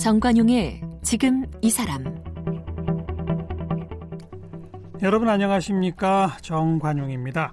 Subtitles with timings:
[0.00, 2.02] 정관용의 지금 이 사람
[5.02, 7.52] 여러분 안녕하십니까 정관용입니다.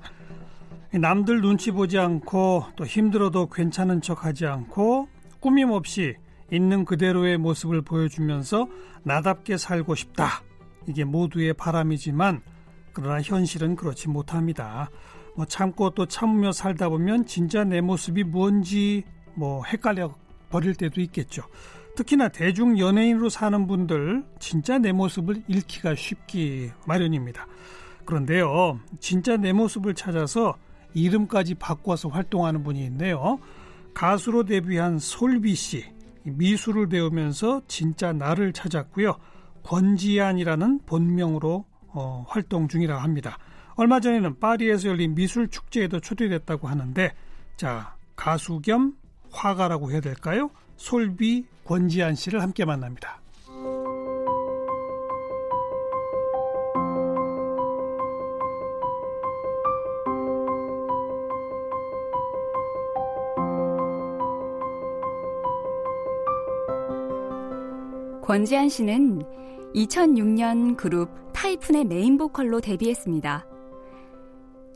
[0.94, 5.10] 남들 눈치 보지 않고 또 힘들어도 괜찮은 척 하지 않고
[5.42, 6.16] 꾸밈 없이
[6.50, 8.70] 있는 그대로의 모습을 보여주면서
[9.04, 10.42] 나답게 살고 싶다.
[10.88, 12.42] 이게 모두의 바람이지만
[12.94, 14.90] 그러나 현실은 그렇지 못합니다.
[15.36, 19.04] 뭐 참고 또 참으며 살다 보면 진짜 내 모습이 뭔지
[19.36, 20.16] 뭐 헷갈려
[20.50, 21.44] 버릴 때도 있겠죠.
[21.98, 27.48] 특히나 대중 연예인으로 사는 분들 진짜 내 모습을 잃기가 쉽기 마련입니다.
[28.06, 30.56] 그런데요, 진짜 내 모습을 찾아서
[30.94, 33.40] 이름까지 바꿔서 활동하는 분이 있네요.
[33.96, 35.86] 가수로 데뷔한 솔비 씨.
[36.24, 39.18] 미술을 배우면서 진짜 나를 찾았고요.
[39.64, 43.40] 권지안이라는 본명으로 어, 활동 중이라고 합니다.
[43.76, 47.14] 얼마 전에는 파리에서 열린 미술 축제에도 초대됐다고 하는데
[47.56, 48.94] 자 가수 겸
[49.32, 50.52] 화가라고 해야 될까요?
[50.76, 53.20] 솔비 권지안 씨를 함께 만납니다.
[68.22, 69.22] 권지한 씨는
[69.76, 73.46] 2006년 그룹 타이푼의 메인 보컬로 데뷔했습니다.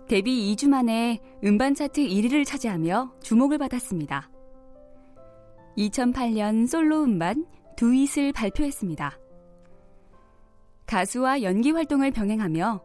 [0.07, 4.30] 데뷔 2주 만에 음반 차트 1위를 차지하며 주목을 받았습니다.
[5.77, 7.45] 2008년 솔로 음반
[7.77, 9.17] 두잇을 발표했습니다.
[10.85, 12.81] 가수와 연기 활동을 병행하며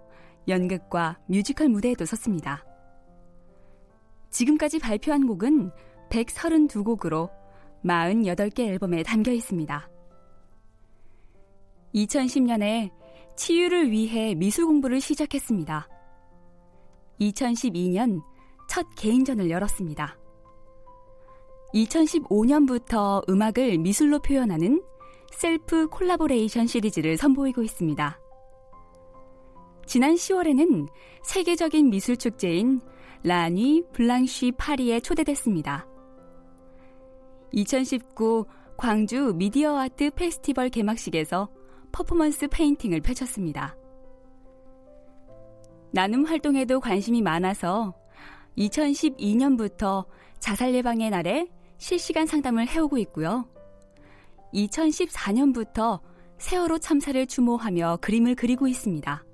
[0.49, 2.65] 연극과 뮤지컬 무대에도 섰습니다.
[4.31, 5.71] 지금까지 발표한 곡은
[6.11, 7.31] 132곡으로
[7.85, 9.91] 48개 앨범에 담겨 있습니다.
[11.95, 12.91] 2010년에
[13.37, 15.89] 치유를 위해 미술 공부를 시작했습니다.
[17.21, 18.23] 2012년
[18.69, 20.17] 첫 개인전을 열었습니다.
[21.77, 24.83] 2015년부터 음악을 미술로 표현하는
[25.33, 28.19] self collaboration 시리즈를 선보이고 있습니다.
[29.85, 30.89] 지난 10월에는
[31.23, 32.81] 세계적인 미술 축제인
[33.23, 35.87] La Nuit Blanche 파리에 초대됐습니다.
[37.53, 41.49] 2019 광주 미디어 아트 페스티벌 개막식에서
[41.93, 43.77] 퍼포먼스 페인팅을 펼쳤습니다.
[45.93, 47.95] 나눔 활동에도 관심이 많아서
[48.59, 50.05] 2012년부터
[50.39, 51.49] 자살 예방의 날에
[51.79, 53.49] 실시간 상담을 해오고 있고요.
[54.55, 56.01] 2014년부터
[56.39, 59.25] 세월호 참사를 추모하며 그림을 그리고 있습니다.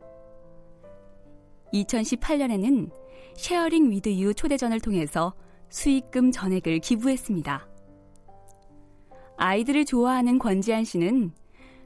[1.73, 2.91] 2018년에는
[3.37, 5.35] Sharing with You 초대전을 통해서
[5.71, 7.69] 수익금 전액을 기부했습니다.
[9.39, 11.33] 아이들을 좋아하는 권지한 씨는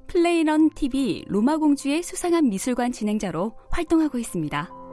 [0.09, 4.85] 플레이런 TV 로마 공주의 수상한 미술관 진행자로 활동하고 있습니다.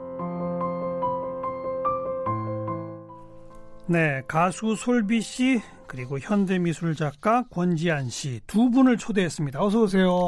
[3.86, 9.62] 네, 가수 솔비 씨 그리고 현대미술 작가 권지안 씨 두 분을 초대했습니다.
[9.62, 10.26] 어서 오세요.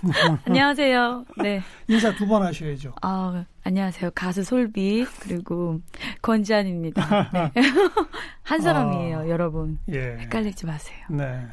[0.46, 1.24] 안녕하세요.
[1.42, 1.60] 네.
[1.86, 2.94] 인사 두 번 하셔야죠.
[3.02, 4.10] 아, 안녕하세요.
[4.14, 5.80] 가수 솔비 그리고
[6.22, 7.30] 권지안입니다.
[7.32, 7.62] 네.
[8.42, 9.78] 한 사람이에요, 아, 여러분.
[9.92, 10.16] 예.
[10.20, 10.98] 헷갈리지 마세요.
[11.10, 11.26] 네.
[11.26, 11.46] 네.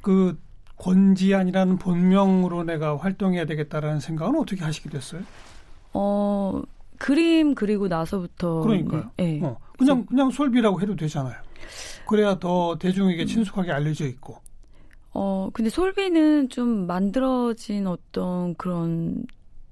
[0.00, 0.38] 그
[0.78, 5.22] 권지안이라는 본명으로 내가 활동해야 되겠다라는 생각은 어떻게 하시게 됐어요?
[5.92, 6.62] 어,
[6.98, 9.10] 그림 그리고 나서부터 그러니까요.
[9.16, 9.40] 네.
[9.42, 11.34] 어, 그냥 그냥 솔비라고 해도 되잖아요.
[12.06, 13.26] 그래야 더 대중에게 음.
[13.26, 14.38] 친숙하게 알려져 있고.
[15.12, 19.24] 어, 근데 솔비는 좀 만들어진 어떤 그런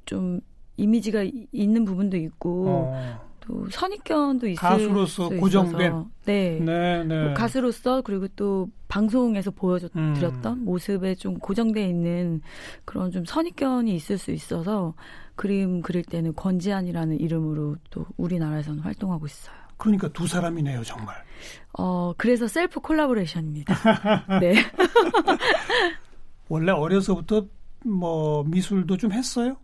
[0.07, 0.41] 좀
[0.77, 3.21] 이미지가 있는 부분도 있고 어.
[3.41, 7.25] 또 선입견도 있을 가수로서 고정된 네, 네, 네.
[7.25, 10.65] 뭐 가수로서 그리고 또 방송에서 보여드렸던 음.
[10.65, 12.41] 모습에 좀 고정돼 있는
[12.85, 14.95] 그런 좀 선입견이 있을 수 있어서
[15.37, 19.64] 그림 그릴 때는 권지안이라는 이름으로 또 우리나라에서는 활동하고 있어요.
[19.77, 21.15] 그러니까 두 사람이네요, 정말.
[21.79, 23.75] 어, 그래서 셀프 콜라보레이션입니다.
[24.41, 24.55] 네.
[26.49, 27.47] 원래 어려서부터
[27.85, 29.57] 뭐 미술도 좀 했어요?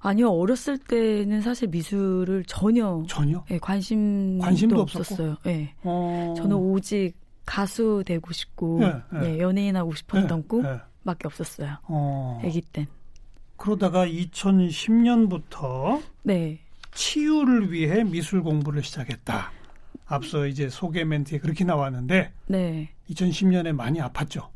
[0.00, 5.36] 아니요, 어렸을 때는 사실 미술을 전혀 전혀 네, 관심도, 관심도 없었어요.
[5.44, 5.74] 네.
[5.82, 6.34] 어...
[6.36, 7.14] 저는 오직
[7.44, 9.38] 가수 되고 싶고 네, 네.
[9.40, 11.78] 연예인 하고 싶었던 꿈밖에 없었어요.
[11.84, 12.40] 어...
[12.44, 12.86] 아기 땐.
[13.56, 16.60] 그러다가 2010년부터 네.
[16.98, 19.52] 치유를 위해 미술 공부를 시작했다.
[20.06, 22.90] 앞서 이제 소개 멘트에 그렇게 나왔는데 네.
[23.08, 24.48] 2010년에 많이 아팠죠.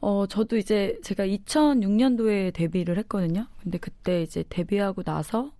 [0.00, 3.46] 어, 저도 이제 제가 2006년도에 데뷔를 했거든요.
[3.62, 5.52] 근데 그때 이제 데뷔하고 나서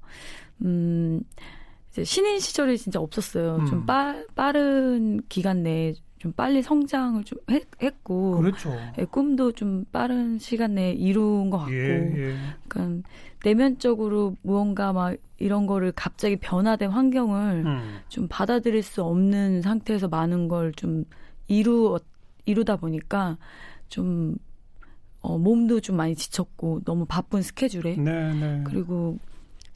[0.62, 1.22] 음
[1.92, 3.58] 이제 신인 시절이 진짜 없었어요.
[3.60, 3.66] 음.
[3.66, 5.94] 좀 빠, 빠른 기간 내에
[6.24, 8.74] 좀 빨리 성장을 좀 했, 고 그렇죠.
[8.98, 12.36] 예, 꿈도 좀 빠른 시간 내에 이룬 것 같고, 예, 예.
[12.66, 13.06] 그러니까
[13.44, 17.98] 내면적으로 무언가 막 이런 거를 갑자기 변화된 환경을 음.
[18.08, 21.04] 좀 받아들일 수 없는 상태에서 많은 걸 좀
[21.46, 21.98] 이루
[22.46, 23.36] 이루다 보니까
[23.90, 24.36] 좀
[25.20, 28.62] 어, 몸도 좀 많이 지쳤고 너무 바쁜 스케줄에 네, 네.
[28.64, 29.18] 그리고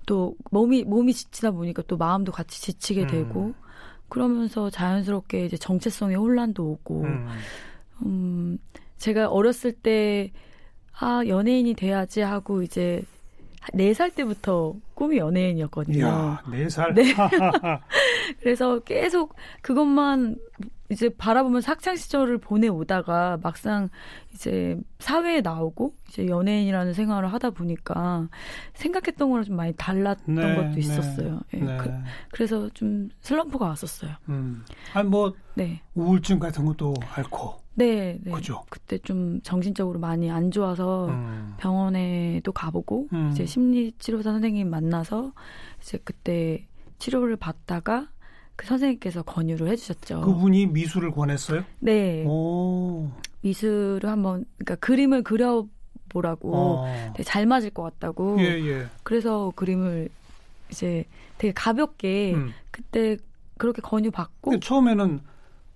[0.07, 3.07] 또 몸이 몸이 지치다 보니까 또 마음도 같이 지치게 음.
[3.09, 3.55] 되고
[4.09, 7.29] 그러면서 자연스럽게 이제 정체성의 혼란도 오고 음.
[8.07, 8.59] 음,
[8.97, 10.33] 제가 어렸을 때,
[10.99, 13.03] 아, 연예인이 돼야지 하고 이제,
[13.75, 15.99] 네살 때부터 꿈이 연예인이었거든요.
[15.99, 16.95] 이야, 네 살.
[16.95, 17.03] 네.
[18.41, 20.37] 그래서 계속 그것만
[20.91, 23.89] 이제 바라보면서 학창 시절을 보내 오다가 막상
[24.33, 28.29] 이제 사회에 나오고 이제 연예인이라는 생활을 하다 보니까
[28.75, 30.79] 생각했던 거랑 좀 많이 달랐던 네, 것도 네.
[30.79, 31.41] 있었어요.
[31.55, 31.77] 예, 네.
[31.77, 34.13] 그, 래서좀 슬럼프가 왔었어요.
[34.31, 34.65] 음.
[34.95, 35.83] 아니 뭐 네.
[35.95, 37.69] 우울증 같은 것도 앓고.
[37.75, 38.33] 네, 네.
[38.33, 38.65] 그죠?
[38.71, 41.55] 그때 좀 정신적으로 많이 안 좋아서 음.
[41.59, 43.31] 병원에도 가보고 음.
[43.31, 45.33] 이제 심리 치료사 선생님 만나서
[45.81, 46.67] 이제 그때
[46.99, 48.09] 치료를 받다가
[48.59, 50.23] 그 선생님께서 권유를 해주셨죠.
[50.23, 51.63] 그분이 미술을 권했어요?
[51.79, 53.09] 네, 오.
[53.43, 57.13] 미술을 한번 그러니까 그림을 그려보라고 어.
[57.15, 58.37] 되게 잘 맞을 것 같다고.
[58.41, 58.87] 예, 예.
[59.05, 60.09] 그래서 그림을
[60.73, 61.05] 이제
[61.39, 62.53] 되게 가볍게 음.
[62.73, 63.17] 그때
[63.59, 65.21] 그렇게 권유 받고 처음에는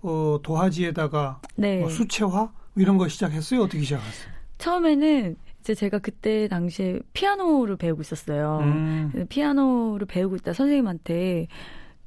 [0.03, 3.63] 어, 도화지에다가 네뭐 수채화 이런 거 시작했어요?
[3.63, 4.33] 어떻게 시작했어요?
[4.59, 8.59] 처음에는 이제 제가 그때 당시에 피아노를 배우고 있었어요.
[8.63, 9.27] 음.
[9.29, 11.47] 피아노를 배우고 있다 선생님한테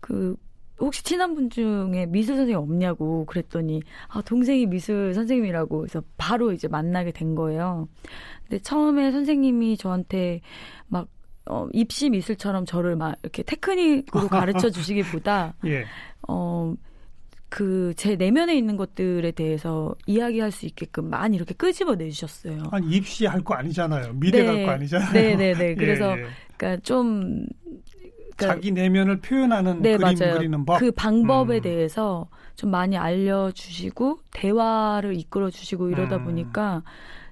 [0.01, 0.35] 그
[0.79, 6.67] 혹시 친한 분 중에 미술 선생님 없냐고 그랬더니 아 동생이 미술 선생님이라고 그래서 바로 이제
[6.67, 7.87] 만나게 된 거예요.
[8.43, 10.41] 근데 처음에 선생님이 저한테
[10.87, 11.07] 막
[11.47, 15.85] 어, 입시 미술처럼 저를 막 이렇게 테크닉으로 가르쳐 주시기보다 예.
[16.27, 16.73] 어,
[17.49, 22.63] 그 제 내면에 있는 것들에 대해서 이야기할 수 있게끔 많이 이렇게 끄집어 내주셨어요.
[22.71, 24.13] 아니 입시 할 거 아니잖아요.
[24.15, 24.45] 미대 네.
[24.45, 25.13] 갈거 아니잖아요.
[25.13, 25.75] 네네네.
[25.79, 26.27] 그래서 예, 예.
[26.57, 27.45] 그러니까 좀
[28.35, 30.37] 그러니까 자기 내면을 표현하는 네, 그림 맞아요.
[30.37, 30.79] 그리는 법.
[30.79, 31.61] 그 방법에 음.
[31.61, 36.25] 대해서 좀 많이 알려주시고 대화를 이끌어 주시고 이러다 음.
[36.25, 36.83] 보니까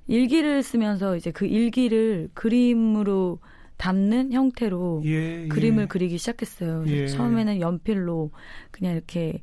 [0.07, 3.39] 일기를 쓰면서 이제 그 일기를 그림으로
[3.77, 5.47] 담는 형태로 예, 예.
[5.47, 6.83] 그림을 그리기 시작했어요.
[6.87, 7.07] 예.
[7.07, 8.31] 처음에는 연필로
[8.71, 9.41] 그냥 이렇게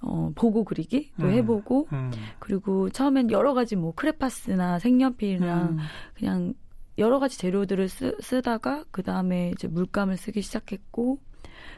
[0.00, 1.32] 어, 보고 그리기 또 음.
[1.32, 2.10] 해보고 음.
[2.38, 5.78] 그리고 처음엔 여러 가지 뭐 크레파스나 색연필이랑 음.
[6.14, 6.54] 그냥
[6.98, 11.18] 여러 가지 재료들을 쓰, 쓰다가 그 다음에 이제 물감을 쓰기 시작했고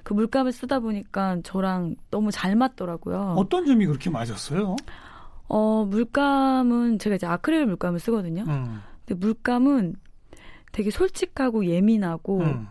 [0.02, 3.34] 그 물감을 쓰다 보니까 저랑 너무 잘 맞더라고요.
[3.36, 4.76] 어떤 점이 그렇게 맞았어요?
[5.48, 8.44] 어, 물감은 제가 이제 아크릴 물감을 쓰거든요.
[8.48, 8.80] 음.
[9.04, 9.96] 근데 물감은
[10.72, 12.68] 되게 솔직하고 예민하고 음.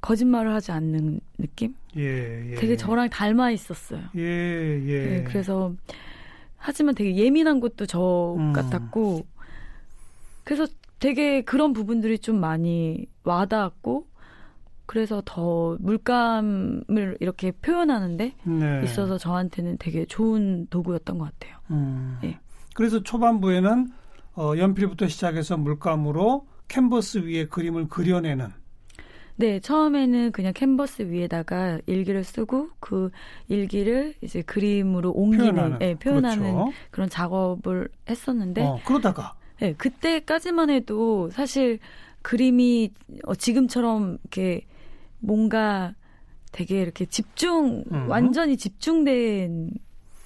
[0.00, 1.74] 거짓말을 하지 않는 느낌?
[1.96, 2.54] 예, 예.
[2.54, 4.02] 되게 저랑 닮아 있었어요.
[4.16, 5.06] 예, 예.
[5.06, 5.72] 네, 그래서
[6.56, 8.52] 하지만 되게 예민한 것도 저 음.
[8.52, 9.26] 같았고
[10.44, 10.66] 그래서
[10.98, 14.06] 되게 그런 부분들이 좀 많이 와닿았고
[14.86, 18.80] 그래서 더 물감을 이렇게 표현하는데 네.
[18.84, 21.58] 있어서 저한테는 되게 좋은 도구였던 것 같아요.
[21.70, 22.18] 음.
[22.24, 22.38] 예.
[22.74, 23.90] 그래서 초반부에는
[24.36, 28.48] 어, 연필부터 시작해서 물감으로 캔버스 위에 그림을 그려내는
[29.36, 33.10] 네, 처음에는 그냥 캔버스 위에다가 일기를 쓰고 그
[33.48, 36.72] 일기를 이제 그림으로 옮기는, 표현하는, 예, 표현하는 그렇죠.
[36.90, 41.78] 그런 작업을 했었는데, 어, 그러다가 네, 그때까지만 해도 사실
[42.22, 42.92] 그림이
[43.24, 44.66] 어, 지금처럼 이렇게
[45.20, 45.94] 뭔가
[46.52, 48.08] 되게 이렇게 집중, 음.
[48.08, 49.70] 완전히 집중된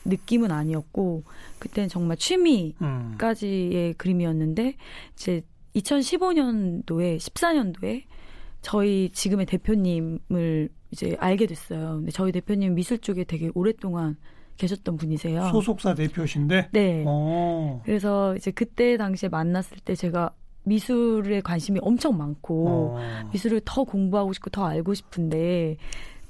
[0.05, 1.25] 느낌은 아니었고,
[1.59, 3.95] 그때는 정말 취미까지의 음.
[3.97, 4.77] 그림이었는데,
[5.15, 5.43] 이제
[5.77, 8.05] 2015년도에, 14년도에
[8.61, 11.97] 저희 지금의 대표님을 이제 알게 됐어요.
[11.97, 14.17] 근데 저희 대표님 미술 쪽에 되게 오랫동안
[14.57, 15.49] 계셨던 분이세요.
[15.51, 17.05] 소속사 대표신데 네.
[17.07, 17.81] 어.
[17.85, 20.31] 그래서 이제 그때 당시에 만났을 때 제가
[20.65, 23.31] 미술에 관심이 엄청 많고 어.
[23.33, 25.77] 미술을 더 공부하고 싶고 더 알고 싶은데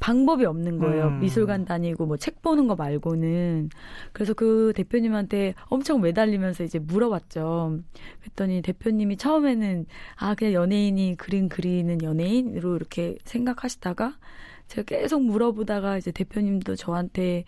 [0.02, 1.06] 방법이 없는 거예요.
[1.06, 1.21] 음.
[1.21, 3.71] 미술관 다니고 뭐 책 보는 거 말고는.
[4.12, 7.78] 그래서 그 대표님한테 엄청 매달리면서 이제 물어봤죠.
[8.21, 14.18] 그랬더니 대표님이 처음에는 아 그냥 연예인이 그림 그리는 연예인으로 이렇게 생각하시다가
[14.66, 17.44] 제가 계속 물어보다가 이제 대표님도 저한테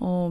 [0.00, 0.30] 어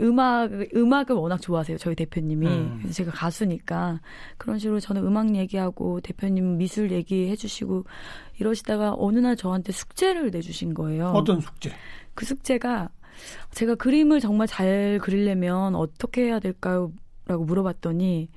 [0.00, 2.78] 음악 음악을 워낙 좋아하세요 저희 대표님이 음.
[2.78, 4.00] 그래서 제가 가수니까
[4.36, 7.84] 그런 식으로 저는 음악 얘기하고 대표님 미술 얘기해 주시고
[8.38, 11.08] 이러시다가 어느 날 저한테 숙제를 내주신 거예요.
[11.08, 11.72] 어떤 숙제?
[12.14, 12.90] 그 숙제가
[13.50, 16.92] 제가 그림을 정말 잘 그리려면 어떻게 해야 될까요?
[17.26, 18.28] 라고 물어봤더니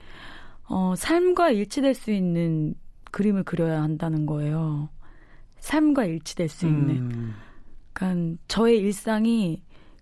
[0.68, 2.76] 어, 삶과 일치될 수 있는
[3.12, 4.90] 그림을 그려야 한다는 거예요.
[5.60, 7.12] 삶과 일치될 수 있는.
[7.12, 7.36] 음.
[7.94, 9.62] 그러니까 저의 일상이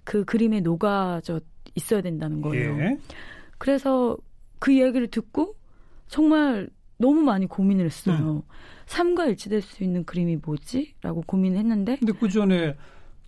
[0.10, 1.40] 그 그림에 녹아져
[1.76, 2.80] 있어야 된다는 거예요.
[2.80, 2.98] 예.
[3.60, 4.18] 그래서
[4.58, 5.56] 그 이야기를 듣고
[6.08, 8.42] 정말 너무 많이 고민을 했어요.
[8.88, 10.96] 삶과 일치될 수 있는 그림이 뭐지?
[11.04, 12.76] 라고 고민을 했는데 근데 그 전에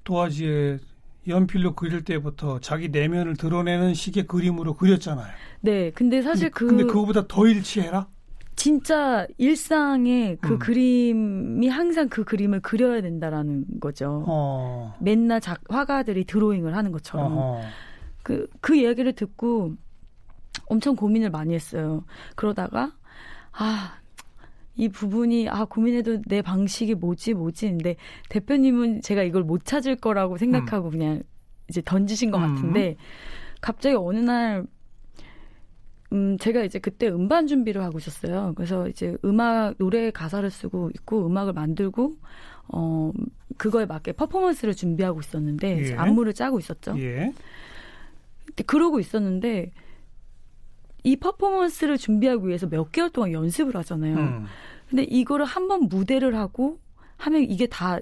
[0.05, 0.79] 도화지에
[1.27, 5.31] 연필로 그릴 때부터 자기 내면을 드러내는 식의 그림으로 그렸잖아요.
[5.59, 8.07] 네, 근데 사실 근데, 그 근데 그거보다 더 일치해라.
[8.61, 10.59] 진짜 일상의 그 음.
[10.59, 14.23] 그림이 항상 그 그림을 그려야 된다라는 거죠.
[14.27, 14.93] 어.
[14.99, 17.35] 맨날 작, 화가들이 드로잉을 하는 것처럼.
[17.35, 17.61] 어허.
[18.21, 19.73] 그, 그 이야기를 듣고
[20.67, 22.05] 엄청 고민을 많이 했어요.
[22.35, 22.91] 그러다가,
[23.51, 23.95] 아,
[24.75, 27.67] 이 부분이, 아, 고민해도 내 방식이 뭐지, 뭐지.
[27.67, 27.95] 근데
[28.29, 31.23] 대표님은 제가 이걸 못 찾을 거라고 생각하고 그냥
[31.67, 32.53] 이제 던지신 것 음.
[32.53, 32.95] 같은데,
[33.59, 34.67] 갑자기 어느 날,
[36.13, 38.53] 음, 제가 이제 그때 음반 준비를 하고 있었어요.
[38.55, 42.15] 그래서 이제 음악, 노래 가사를 쓰고 있고, 음악을 만들고,
[42.69, 43.11] 어,
[43.57, 45.95] 그거에 맞게 퍼포먼스를 준비하고 있었는데, 이제 예.
[45.95, 46.95] 안무를 짜고 있었죠.
[46.99, 47.33] 예.
[48.65, 49.71] 그러고 있었는데
[51.03, 54.17] 이 퍼포먼스를 준비하기 위해서 몇 개월 동안 연습을 하잖아요.
[54.17, 54.45] 음.
[54.89, 56.77] 근데 이거를 한 번 무대를 하고
[57.17, 57.99] 하면 이게 다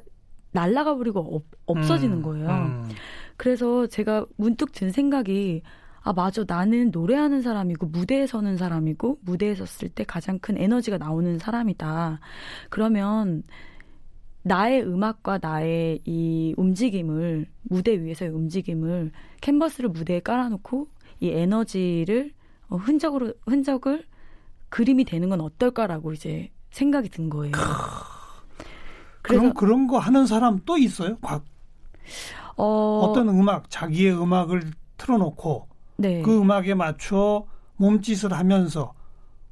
[0.52, 2.22] 날아가 버리고 없, 없어지는 음.
[2.24, 2.50] 거예요.
[2.50, 2.90] 음.
[3.38, 5.62] 그래서 제가 문득 든 생각이
[6.02, 11.38] 아 맞아 나는 노래하는 사람이고 무대에 서는 사람이고 무대에 섰을 때 가장 큰 에너지가 나오는
[11.40, 12.20] 사람이다.
[12.70, 13.44] 그러면
[14.44, 20.88] 나의 음악과 나의 이 움직임을 무대 위에서의 움직임을 캔버스를 무대에 깔아놓고
[21.20, 22.32] 이 에너지를
[22.70, 24.06] 어, 흔적으로 흔적을
[24.70, 27.52] 그림이 되는 건 어떨까라고 이제 생각이 든 거예요.
[29.22, 31.18] 그럼 그런 거 하는 사람 또 있어요?
[31.20, 31.44] 과-
[32.56, 34.64] 어, 어떤 음악, 자기의 음악을
[34.98, 35.68] 틀어놓고
[36.00, 36.22] 네.
[36.22, 38.94] 그 음악에 맞춰 몸짓을 하면서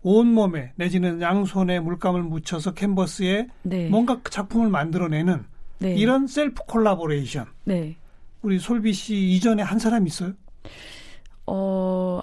[0.01, 3.89] 온 몸에 내지는 양손에 물감을 묻혀서 캔버스에 네.
[3.89, 5.44] 뭔가 작품을 만들어내는
[5.80, 5.96] 네.
[5.96, 7.46] 이런 self collaboration.
[7.66, 7.98] 네.
[8.42, 10.34] 우리 솔비 씨 이전에 한 사람 있어요?
[11.46, 12.22] 어,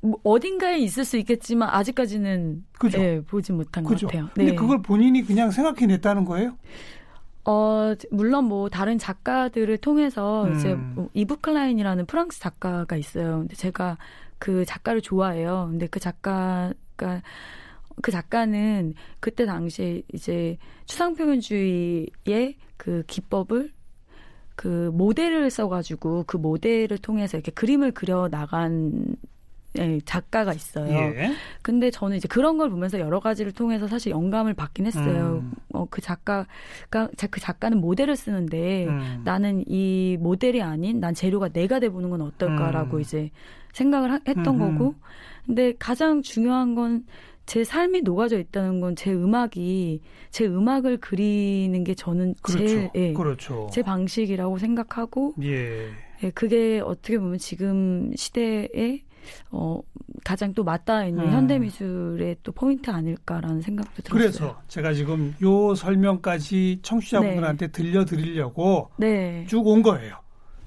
[0.00, 2.98] 뭐 어딘가에 있을 수 있겠지만 아직까지는 그죠?
[2.98, 4.06] 네, 보지 못한 그죠?
[4.06, 4.30] 것 같아요.
[4.34, 4.56] 근데 네.
[4.56, 6.56] 그걸 본인이 그냥 생각해냈다는 거예요?
[7.48, 10.54] 어, 물론 뭐 다른 작가들을 통해서 음.
[10.54, 13.38] 이제 뭐 이브 클라인이라는 프랑스 작가가 있어요.
[13.38, 13.96] 근데 제가
[14.38, 15.68] 그 작가를 좋아해요.
[15.70, 16.74] 근데 그 작가가
[18.02, 23.72] 그 작가는 그때 당시에 이제 추상 표현주의의 그 기법을
[24.54, 29.37] 그 모델을 써가지고 그 모델을 통해서 이렇게 그림을 그려 나간 예,
[30.04, 30.90] 작가가 있어요.
[30.92, 31.30] 예.
[31.62, 35.42] 근데 저는 이제 그런 걸 보면서 여러 가지를 통해서 사실 영감을 받긴 했어요.
[35.42, 35.52] 음.
[35.72, 36.46] 어, 그 작가가,
[37.16, 39.22] 자- 그 작가는 모델을 쓰는데 음.
[39.24, 43.00] 나는 이 모델이 아닌 난 재료가 내가 돼 보는 건 어떨까라고 음.
[43.02, 43.30] 이제
[43.72, 44.78] 생각을 하- 했던 음흠.
[44.78, 44.94] 거고.
[45.46, 47.04] 근데 가장 중요한 건
[47.46, 52.66] 제 삶이 녹아져 있다는 건 제 음악이, 제 음악을 그리는 게 저는 그렇죠.
[52.66, 53.70] 제일, 예, 그렇죠.
[53.72, 55.88] 제 방식이라고 생각하고, 예.
[56.24, 59.00] 예, 그게 어떻게 보면 지금 시대에
[59.50, 59.80] 어,
[60.24, 61.30] 가장 또 맞닿아 있는 음.
[61.30, 64.18] 현대 미술의 또 포인트 아닐까라는 생각도 들었어요.
[64.18, 70.16] 그래서 제가 지금 요 설명까지 청취자분들한테 들려드리려고 네, 쭉온 거예요.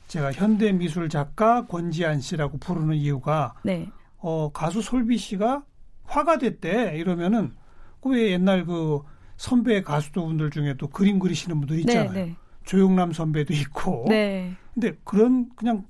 [0.07, 5.63] 제가 현대 미술 작가 권지한 씨라고 부르는 이유가 네, 어, 가수 솔비 씨가
[6.03, 7.53] 화가 됐대 이러면은
[8.01, 8.99] 그왜 옛날 그
[9.37, 12.11] 선배 가수분들 중에도 그림 그리시는 분들 네, 있잖아요.
[12.11, 14.05] 네, 조용남 선배도 있고.
[14.09, 15.85] 네, 근데 그런 그냥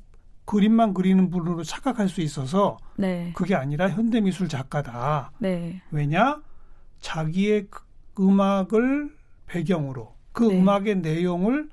[0.46, 5.32] 그림만 그리는 분으로 착각할 수 있어서 네, 그게 아니라 현대 미술 작가다.
[5.40, 6.42] 네, 왜냐?
[7.00, 7.84] 자기의 그
[8.20, 9.16] 음악을
[9.48, 10.60] 배경으로 그 네.
[10.60, 11.70] 음악의 내용을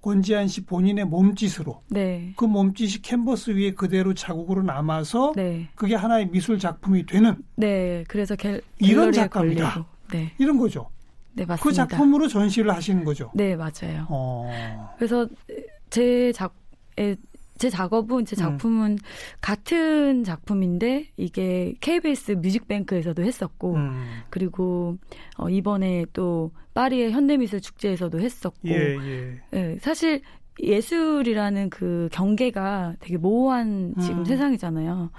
[0.00, 6.30] 권지한 씨 본인의 몸짓으로 네, 그 몸짓이 캔버스 위에 그대로 자국으로 남아서 네, 그게 하나의
[6.30, 8.04] 미술 작품이 되는 네.
[8.08, 9.86] 그래서 갤, 이런 작가입니다.
[10.12, 10.88] 네, 이런 거죠.
[11.34, 11.86] 네그 맞습니다.
[11.86, 13.30] 작품으로 전시를 하시는 거죠.
[13.34, 14.06] 네 맞아요.
[14.08, 14.94] 어.
[14.96, 15.28] 그래서
[15.90, 16.54] 제 작,
[16.98, 17.14] 에,
[17.58, 18.24] 제 작업은 음.
[18.24, 18.98] 제 작품은
[19.40, 24.04] 같은 작품인데 이게 KBS 뮤직뱅크에서도 했었고 음.
[24.30, 24.96] 그리고
[25.36, 29.40] 어, 이번에 또 파리의 현대미술 축제에서도 했었고 예, 예.
[29.52, 30.22] 예, 사실
[30.60, 34.24] 예술이라는 그 경계가 되게 모호한 지금 음.
[34.24, 35.10] 세상이잖아요.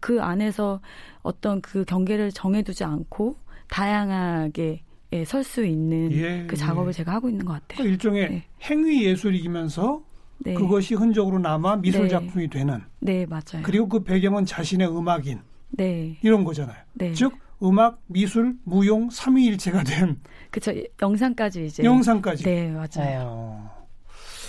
[0.00, 0.80] 그 안에서
[1.22, 3.36] 어떤 그 경계를 정해두지 않고
[3.68, 4.82] 다양하게
[5.12, 6.56] 예, 설 수 있는 예, 그 예.
[6.56, 7.84] 작업을 제가 하고 있는 것 같아요.
[7.84, 8.44] 그 일종의 네.
[8.62, 10.02] 행위 예술이면서
[10.38, 12.08] 네, 그것이 흔적으로 남아 미술 네.
[12.08, 13.62] 작품이 되는 네 맞아요.
[13.62, 16.76] 그리고 그 배경은 자신의 음악인 네, 이런 거잖아요.
[16.94, 22.44] 네, 즉 음악, 미술, 무용 삼위일체가 된 그쵸 영상까지 이제 영상까지.
[22.44, 23.22] 네 맞아요.
[23.24, 23.86] 어.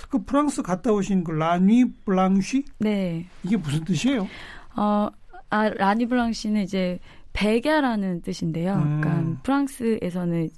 [0.10, 4.28] 그 프랑스 갔다 오신 그 라뉘 블랑쉬 네, 이게 무슨 뜻이에요?
[4.76, 5.10] 어,
[5.50, 7.00] 아, 라니 블랑시는 이제
[7.34, 8.76] 백야라는 뜻인데요.
[8.76, 9.02] 음.
[9.02, 10.50] 그러니까 프랑스에서는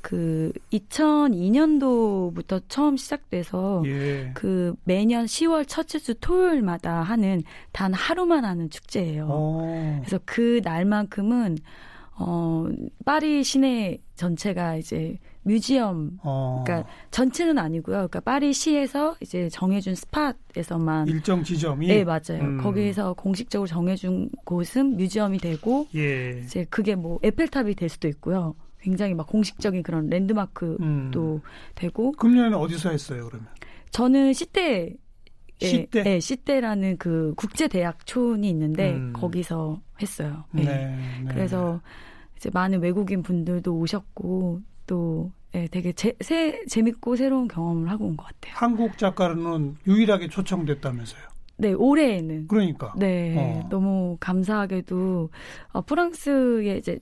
[0.00, 4.30] 그 2002년도부터 처음 시작돼서 예.
[4.34, 7.42] 그 매년 10월 첫째 주 토요일마다 하는
[7.72, 9.26] 단 하루만 하는 축제예요.
[9.28, 10.00] 어.
[10.00, 11.58] 그래서 그 날만큼은
[12.22, 12.66] 어,
[13.04, 16.62] 파리 시내 전체가 이제 뮤지엄, 어.
[16.66, 17.96] 그러니까 전체는 아니고요.
[17.96, 22.42] 그러니까 파리 시에서 이제 정해준 스팟에서만 일정 지점이 네 맞아요.
[22.42, 22.58] 음.
[22.58, 26.40] 거기서 공식적으로 정해준 곳은 뮤지엄이 되고 예.
[26.44, 28.54] 이제 그게 뭐 에펠탑이 될 수도 있고요.
[28.80, 31.40] 굉장히 막 공식적인 그런 랜드마크도 음.
[31.74, 33.48] 되고 금년에는 어디서 했어요, 그러면?
[33.90, 34.94] 저는 시대
[35.58, 36.02] 시대?
[36.02, 39.12] 네, 시대라는 그 국제 대학촌이 있는데 음.
[39.12, 40.44] 거기서 했어요.
[40.52, 40.64] 네.
[40.64, 40.96] 네.
[41.24, 41.28] 네.
[41.34, 41.80] 그래서
[42.36, 48.16] 이제 많은 외국인 분들도 오셨고 또 예, 되게 제, 새, 재밌고 새로운 경험을 하고 온
[48.16, 48.54] 것 같아요.
[48.56, 51.22] 한국 작가는 유일하게 초청됐다면서요.
[51.58, 52.94] 네, 올해에는 그러니까.
[52.96, 53.68] 네, 어.
[53.68, 55.28] 너무 감사하게도
[55.72, 56.98] 어, 프랑스에 이제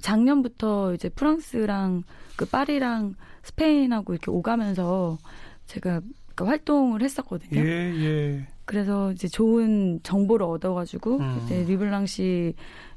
[0.00, 2.02] 작년부터 이제 프랑스랑
[2.36, 5.18] 그 파리랑 스페인하고 이렇게 오가면서
[5.66, 6.00] 제가
[6.34, 7.60] 그 활동을 했었거든요.
[7.60, 8.46] 예, 예.
[8.64, 11.40] 그래서 이제 좋은 정보를 얻어가지고 음.
[11.44, 12.52] 이제 리블랑시에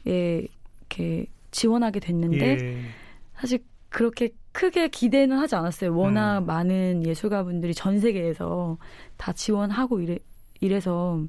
[0.05, 2.81] 이렇게 지원하게 됐는데 예.
[3.36, 5.95] 사실 그렇게 크게 기대는 하지 않았어요.
[5.95, 6.45] 워낙 음.
[6.45, 8.77] 많은 예술가분들이 전 세계에서
[9.17, 10.17] 다 지원하고 이래,
[10.62, 11.22] 이래서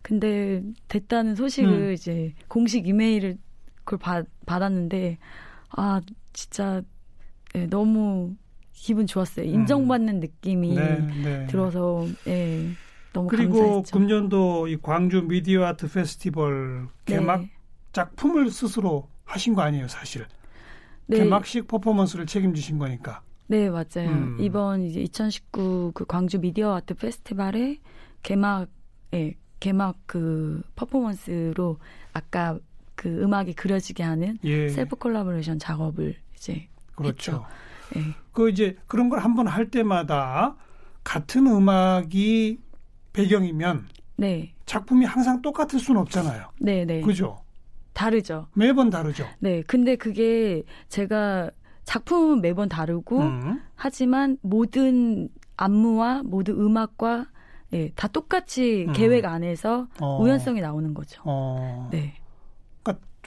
[0.00, 1.92] 근데 됐다는 소식을 음.
[1.92, 3.36] 이제 공식 이메일을
[3.84, 5.18] 그걸 받, 받았는데
[5.70, 6.00] 아
[6.32, 6.82] 진짜
[7.54, 8.34] 네, 너무
[8.72, 9.46] 기분 좋았어요.
[9.46, 11.22] 인정받는 느낌이 음.
[11.22, 11.46] 네, 네.
[11.46, 12.68] 들어서 예,
[13.12, 13.98] 너무 그리고 감사했죠.
[13.98, 17.50] 금년도 이 광주 미디어 아트 페스티벌 개막 네.
[17.92, 20.26] 작품을 스스로 하신 거 아니에요, 사실.
[21.06, 21.18] 네.
[21.18, 23.22] 개막식 퍼포먼스를 책임지신 거니까.
[23.46, 24.08] 네, 맞아요.
[24.08, 24.38] 음.
[24.40, 27.78] 이번 이제 2019 그 광주 미디어 아트 페스티벌의
[28.22, 28.68] 개막,
[29.14, 31.78] 예, 개막 그 퍼포먼스로
[32.12, 32.58] 아까
[33.02, 34.68] 그 음악이 그려지게 하는 예.
[34.68, 37.44] self collaboration 작업을 이제 그렇죠.
[37.96, 38.00] 예.
[38.30, 40.54] 그 이제 그런 걸 한번 할 때마다
[41.02, 42.60] 같은 음악이
[43.12, 46.50] 배경이면 네, 작품이 항상 똑같을 수는 없잖아요.
[46.60, 47.00] 네, 네.
[47.00, 47.42] 그죠?
[47.92, 48.46] 다르죠.
[48.54, 49.26] 매번 다르죠.
[49.40, 51.50] 네, 근데 그게 제가
[51.82, 53.60] 작품은 매번 다르고 음.
[53.74, 57.26] 하지만 모든 안무와 모든 음악과
[57.72, 58.92] 예, 다 똑같이 음.
[58.92, 60.22] 계획 안에서 어.
[60.22, 61.20] 우연성이 나오는 거죠.
[61.24, 61.88] 어.
[61.90, 62.14] 네,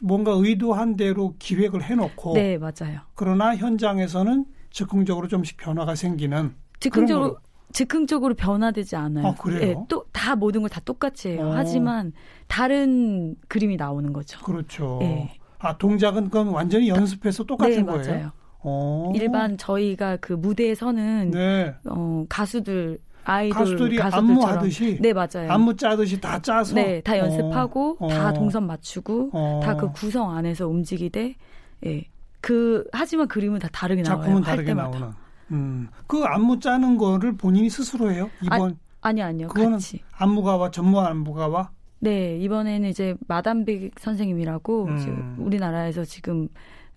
[0.01, 2.99] 뭔가 의도한 대로 기획을 해놓고 네, 맞아요.
[3.15, 7.37] 그러나 현장에서는 즉흥적으로 좀씩 변화가 생기는 즉흥적으로
[7.71, 9.27] 즉흥적으로 변화되지 않아요.
[9.27, 9.85] 아, 그래요?
[9.89, 11.47] 또다 모든 걸 다 똑같이 해요.
[11.47, 11.51] 어.
[11.55, 12.13] 하지만
[12.47, 14.39] 다른 그림이 나오는 거죠.
[14.43, 14.97] 그렇죠.
[15.01, 15.37] 네.
[15.59, 18.03] 아 동작은 그건 완전히 연습해서 똑같은 네, 거예요.
[18.11, 18.31] 맞아요.
[18.59, 19.11] 어.
[19.15, 21.73] 일반 저희가 그 무대에 서는 네.
[21.89, 25.51] 어, 가수들 아이돌 가수들이 가수들처럼 안무하듯이 네 맞아요.
[25.51, 28.07] 안무 짜듯이 다 짜서 네, 다 연습하고 어.
[28.07, 28.33] 다 어.
[28.33, 29.59] 동선 맞추고 어.
[29.63, 31.35] 다그 구성 안에서 움직이되
[31.85, 32.05] 예.
[32.41, 34.21] 그 하지만 그림은 다 다르게 나와요.
[34.21, 34.99] 작품은 할 다르게 때마다.
[34.99, 35.15] 나오는.
[35.51, 35.87] 음.
[36.07, 38.29] 그 안무 짜는 거를 본인이 스스로 해요?
[38.41, 39.47] 이번 아니 아니요.
[39.47, 40.01] 그거는 같이.
[40.17, 44.97] 안무가와 전무 안무가와 네, 이번에는 이제 마담빅 선생님이라고 음.
[44.97, 46.47] 이제 우리나라에서 지금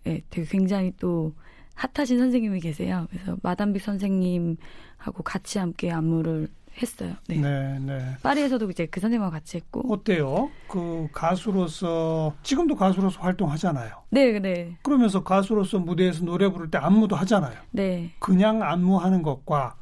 [0.06, 1.32] 예, 되게 굉장히 또
[1.78, 3.06] 핫하신 선생님이 계세요.
[3.10, 6.48] 그래서 마담빅 선생님하고 같이 함께 안무를
[6.82, 7.14] 했어요.
[7.28, 7.36] 네.
[7.36, 8.16] 네, 네.
[8.22, 9.92] 파리에서도 이제 그 선생님과 같이 했고.
[9.92, 10.50] 어때요?
[10.68, 13.94] 그 가수로서 지금도 가수로서 활동하잖아요.
[14.10, 14.76] 네, 네.
[14.82, 17.56] 그러면서 가수로서 무대에서 노래 부를 때 안무도 하잖아요.
[17.70, 18.12] 네.
[18.18, 19.76] 그냥 안무하는 것과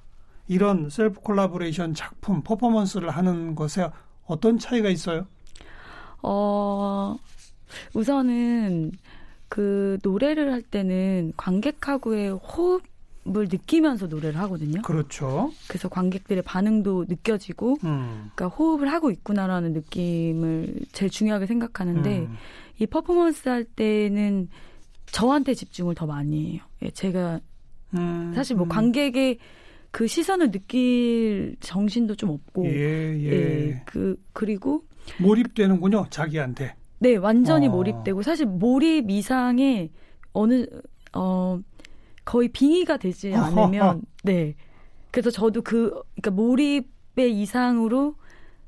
[0.49, 3.91] 이런 self collaboration 작품 퍼포먼스를 하는 것에
[4.27, 5.27] 어떤 차이가 있어요?
[6.23, 7.17] 어,
[7.95, 8.93] 우선은
[9.49, 12.83] 그 노래를 할 때는 관객하고의 호흡
[13.29, 14.83] 을 느끼면서 노래를 하거든요.
[14.83, 15.53] 그렇죠.
[15.67, 18.31] 그래서 관객들의 반응도 느껴지고 음.
[18.37, 22.37] 그러니까 호흡을 하고 있구나라는 느낌을 제일 중요하게 생각하는데 음.
[22.79, 24.49] 이 퍼포먼스 할 때는
[25.07, 26.63] 저한테 집중을 더 많이 해요.
[26.83, 27.41] 예, 제가
[27.95, 28.33] 음.
[28.33, 28.69] 사실 뭐 음.
[28.69, 29.39] 관객의
[29.91, 33.31] 그 시선을 느낄 정신도 좀 없고 예, 예.
[33.33, 34.85] 예, 그 그리고
[35.19, 36.77] 몰입되는군요, 자기한테.
[36.99, 37.71] 네 완전히 어.
[37.71, 39.91] 몰입되고 사실 몰입 이상의
[40.33, 40.67] 어느
[41.13, 41.59] 어
[42.25, 43.33] 거의 빙의가 되지.
[43.35, 44.55] 않으면 네
[45.11, 48.17] 그래서 저도 그 그러니까 몰입의 이상으로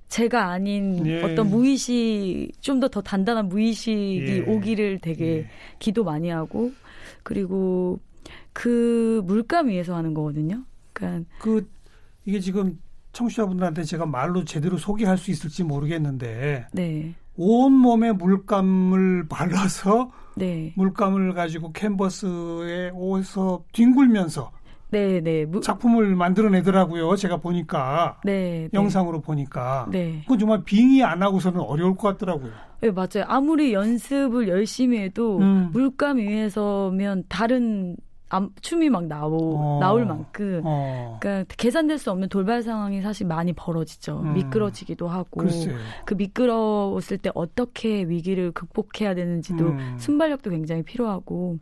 [0.09, 1.23] 제가 아닌 예.
[1.23, 4.41] 어떤 무의식 좀 더 더 단단한 무의식이 예.
[4.41, 5.47] 오기를 되게 예.
[5.79, 6.73] 기도 많이 하고
[7.23, 8.01] 그리고
[8.55, 10.65] 그 물감 위에서 하는 거거든요.
[10.95, 11.69] 그러니까 그
[12.25, 12.79] 이게 지금
[13.13, 17.15] 청취자분들한테 제가 말로 제대로 소개할 수 있을지 모르겠는데 네.
[17.39, 20.73] 온 몸에 물감을 발라서 네.
[20.77, 24.51] 물감을 가지고 캔버스에 옷서 뒹굴면서
[24.91, 25.45] 네, 네.
[25.45, 27.15] 무, 작품을 만들어내더라고요.
[27.17, 28.69] 제가 보니까 네, 네.
[28.73, 30.21] 영상으로 보니까 네.
[30.23, 32.51] 그건 정말 빙의 안 하고서는 어려울 것 같더라고요.
[32.81, 33.25] 네, 맞아요.
[33.27, 35.71] 아무리 연습을 열심히 해도 음.
[35.73, 37.97] 물감 위에서면 다른
[38.31, 39.79] 암, 춤이 막 나오, 어.
[39.81, 41.19] 나올 만큼 어.
[41.21, 44.21] 그러니까 계산될 수 없는 돌발 상황이 사실 많이 벌어지죠.
[44.21, 44.35] 음.
[44.35, 45.77] 미끄러지기도 하고 글쎄요.
[46.05, 49.97] 그 미끄러웠을 때 어떻게 위기를 극복해야 되는지도 음.
[49.99, 51.59] 순발력도 굉장히 필요하고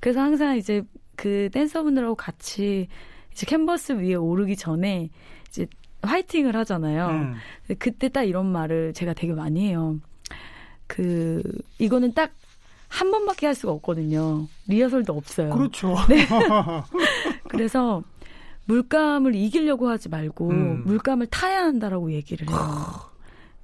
[0.00, 0.82] 그래서 항상 이제
[1.16, 2.88] 그 댄서분들하고 같이
[3.32, 5.10] 이제 캔버스 위에 오르기 전에
[5.48, 5.66] 이제
[6.02, 7.08] 화이팅을 하잖아요.
[7.08, 7.34] 음.
[7.78, 9.98] 그때 딱 이런 말을 제가 되게 많이 해요.
[10.86, 11.42] 그
[11.78, 12.32] 이거는 딱
[12.96, 14.46] 한 번밖에 할 수가 없거든요.
[14.68, 15.50] 리허설도 없어요.
[15.50, 15.94] 그렇죠.
[16.08, 16.26] 네.
[17.48, 18.02] 그래서
[18.64, 20.82] 물감을 이기려고 하지 말고 음.
[20.86, 22.56] 물감을 타야 한다라고 얘기를 해요.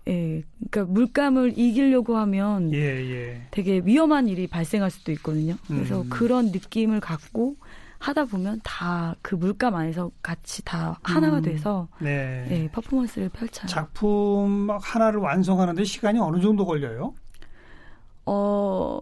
[0.09, 3.43] 예, 그러니까 물감을 이기려고 하면 예, 예.
[3.53, 5.57] 되게 위험한 일이 발생할 수도 있거든요.
[5.67, 6.11] 그래서 음.
[6.11, 7.57] 그런 느낌을 갖고
[8.01, 11.43] 하다 보면 다 그 물감 안에서 같이 다 하나가 음.
[11.43, 12.47] 돼서 네.
[12.51, 13.67] 예, 퍼포먼스를 펼쳐요.
[13.67, 17.15] 작품 막 하나를 완성하는데 시간이 어느 정도 걸려요?
[18.27, 19.01] 어,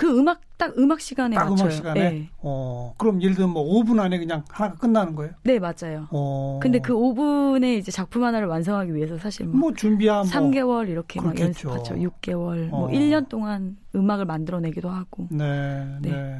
[0.00, 1.64] 그 음악 딱 음악 시간에 딱 맞춰요.
[1.64, 2.00] 음악 시간에?
[2.00, 2.30] 예.
[2.38, 5.34] 어, 그럼 예를 들면 뭐 5분 안에 그냥 하나가 끝나는 거예요?
[5.42, 6.08] 네, 맞아요.
[6.10, 6.58] 어.
[6.62, 11.20] 근데 그 5분에 이제 작품 하나를 완성하기 위해서 사실 뭐, 뭐 준비한 뭐 3개월 이렇게
[11.20, 11.68] 막 그렇겠죠.
[11.68, 11.96] 연습하죠.
[11.96, 12.88] 6개월, 뭐 어.
[12.88, 15.28] 1년 동안 음악을 만들어내기도 하고.
[15.30, 16.38] 네, 네, 네.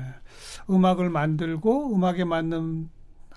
[0.70, 2.88] 음악을 만들고 음악에 맞는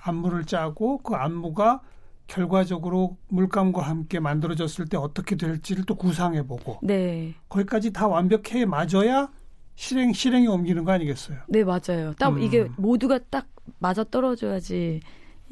[0.04, 1.82] 안무를 짜고 그 안무가
[2.28, 9.28] 결과적으로 물감과 함께 만들어졌을 때 어떻게 될지를 또 구상해보고 네, 거기까지 다 완벽해 맞아야
[9.76, 11.40] 실행 실행에 옮기는 거 아니겠어요?
[11.48, 12.14] 네 맞아요.
[12.20, 12.42] 딱 음.
[12.42, 13.48] 이게 모두가 딱
[13.80, 15.02] 맞아 떨어져야지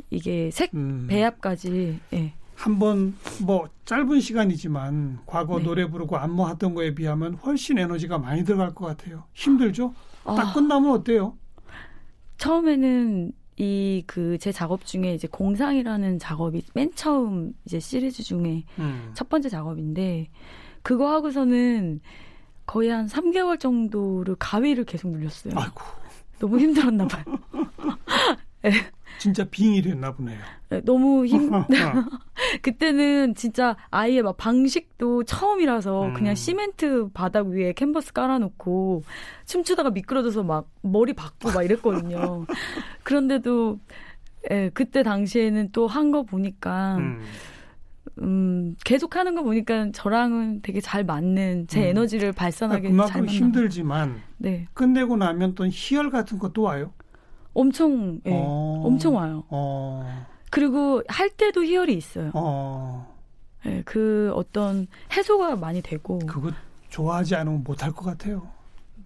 [0.10, 1.07] 이게 색 음.
[1.10, 1.99] 배합까지.
[2.13, 2.34] 예.
[2.55, 5.63] 한번 뭐 짧은 시간이지만 과거 네.
[5.63, 9.23] 노래 부르고 안무하던 거에 비하면 훨씬 에너지가 많이 들어갈 것 같아요.
[9.34, 9.93] 힘들죠?
[10.23, 11.36] 딱 아, 끝나면 어때요?
[12.38, 19.12] 처음에는 이 그 제 작업 중에 이제 공상이라는 작업이 맨 처음 이제 시리즈 중에 음.
[19.13, 20.29] 첫 번째 작업인데
[20.84, 21.99] 그거 하고서는
[22.71, 25.53] 거의 한 3개월 정도를 가위를 계속 눌렸어요.
[25.57, 25.81] 아이고
[26.39, 27.25] 너무 힘들었나 봐요.
[29.19, 30.39] 진짜 빙의됐나 보네요.
[30.69, 31.65] 네, 너무 힘 어.
[32.62, 36.13] 그때는 진짜 아예 막 방식도 처음이라서 음.
[36.13, 39.03] 그냥 시멘트 바닥 위에 캔버스 깔아놓고
[39.45, 42.45] 춤추다가 미끄러져서 막 머리 박고 막 이랬거든요.
[43.03, 43.79] 그런데도
[44.49, 47.21] 예, 그때 당시에는 또 한 거 보니까 음.
[48.19, 51.86] 음, 계속 하는 거 보니까 저랑은 되게 잘 맞는 제 음.
[51.88, 53.26] 에너지를 발산하게 잘 그만큼.
[53.28, 56.93] 힘들지만 네, 끝내고 나면 또 희열 같은 것도 와요.
[57.54, 58.82] 엄청 예, 어.
[58.86, 59.43] 엄청 와요.
[59.50, 62.32] 어, 그리고 할 때도 희열이 있어요.
[62.34, 63.15] 어,
[63.65, 66.52] 예, 그 어떤 해소가 많이 되고 그거
[66.89, 68.47] 좋아하지 않으면 못할 것 같아요.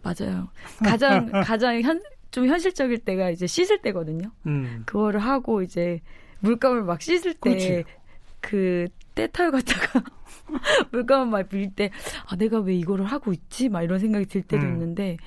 [0.03, 0.49] 맞아요.
[0.83, 4.29] 가장 가장 현, 좀 현실적일 때가 이제 씻을 때거든요.
[4.45, 4.83] 음.
[4.85, 6.01] 그거를 하고 이제
[6.39, 7.83] 물감을 막 씻을 그렇지.
[8.45, 10.03] 때그 때타요 갔다가
[10.91, 13.69] 물감을 막빌때아 내가 왜 이거를 하고 있지?
[13.69, 14.73] 막 이런 생각이 들 때도 음.
[14.73, 15.17] 있는데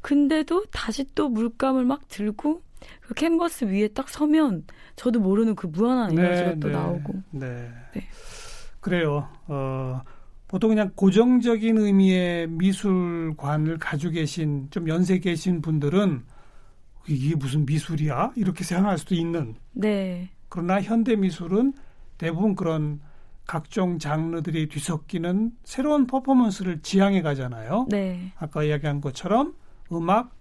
[0.00, 2.62] 근데도 다시 또 물감을 막 들고
[3.00, 4.64] 그 캔버스 위에 딱 서면
[4.96, 7.70] 저도 모르는 그 무한한 에너지가 또 나오고 네.
[7.94, 8.08] 네.
[8.80, 9.28] 그래요.
[9.48, 10.00] 어,
[10.46, 16.22] 보통 그냥 고정적인 의미의 미술관을 가지고 계신 좀 연세 계신 분들은
[17.08, 18.32] 이게 무슨 미술이야?
[18.36, 19.56] 이렇게 생각할 수도 있는.
[19.72, 21.72] 네 그러나 현대 미술은
[22.18, 23.00] 대부분 그런
[23.46, 27.86] 각종 장르들이 뒤섞이는 새로운 퍼포먼스를 지향해 가잖아요.
[27.88, 29.54] 네, 아까 이야기한 것처럼
[29.92, 30.34] 음악,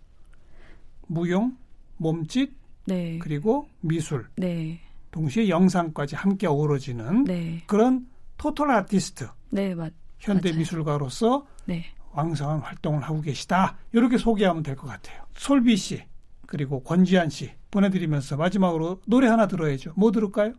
[1.08, 1.56] 무용,
[1.98, 2.52] 몸짓,
[2.86, 4.80] 네, 그리고 미술, 네,
[5.12, 8.08] 동시에 영상까지 함께 어우러지는 네, 그런
[8.38, 10.60] 토탈 아티스트, 네, 맞, 현대 맞아요.
[10.60, 11.86] 미술가로서 네.
[12.14, 13.78] 왕성한 활동을 하고 계시다.
[13.92, 15.24] 이렇게 소개하면 될 것 같아요.
[15.36, 16.02] 솔비 씨,
[16.48, 19.94] 그리고 권지한 씨 보내드리면서 마지막으로 노래 하나 들어야죠.
[19.98, 20.54] 뭐 들을까요?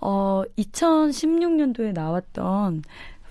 [0.00, 2.82] 어, 2016년도에 나왔던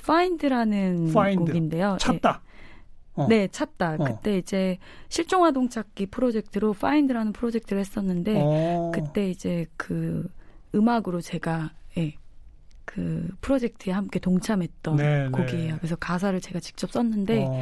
[0.01, 1.45] Find라는 Find.
[1.45, 1.97] 곡인데요.
[1.99, 2.41] 찾다.
[3.15, 3.27] 어.
[3.27, 3.95] 네, 네, 찾다.
[3.99, 4.03] 어.
[4.03, 4.77] 그때 이제
[5.09, 8.91] 실종 아동 찾기 프로젝트로 Find라는 프로젝트를 했었는데 어.
[8.93, 10.29] 그때 이제 그
[10.73, 12.15] 음악으로 제가 예.
[12.85, 15.29] 그 프로젝트에 함께 동참했던 네, 네.
[15.29, 15.77] 곡이에요.
[15.77, 17.59] 그래서 가사를 제가 직접 썼는데 어.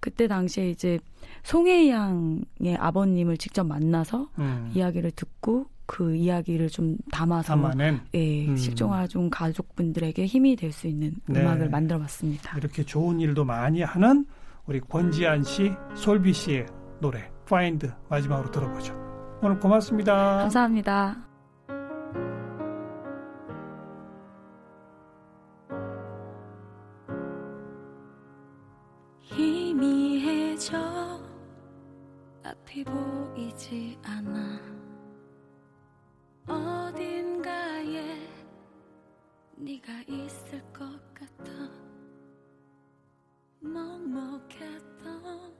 [0.00, 0.98] 그때 당시에 이제
[1.44, 4.70] 송혜이 양의 아버님을 직접 만나서 음.
[4.74, 8.56] 이야기를 듣고 그 이야기를 좀 담아서 담아낸 예, 음.
[8.56, 11.40] 실종아동 가족분들에게 힘이 될 수 있는 네.
[11.40, 12.58] 음악을 만들어봤습니다.
[12.58, 14.26] 이렇게 좋은 일도 많이 하는
[14.66, 16.66] 우리 권지한 씨, 솔비 씨의
[17.00, 18.94] 노래 Find 마지막으로 들어보죠.
[19.42, 20.12] 오늘 고맙습니다.
[20.38, 21.16] 감사합니다.
[29.76, 30.76] 희미해져
[32.44, 34.75] 앞이 보이지 않아
[36.48, 38.28] 어딘가에
[39.56, 41.52] 네가 있을 것 같아
[43.60, 45.54] 먹먹했던